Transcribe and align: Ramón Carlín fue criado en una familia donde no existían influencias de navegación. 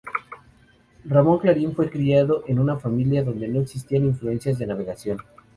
Ramón 1.05 1.37
Carlín 1.37 1.75
fue 1.75 1.91
criado 1.91 2.43
en 2.47 2.57
una 2.57 2.75
familia 2.77 3.21
donde 3.23 3.47
no 3.47 3.59
existían 3.61 4.03
influencias 4.05 4.57
de 4.57 4.65
navegación. 4.65 5.19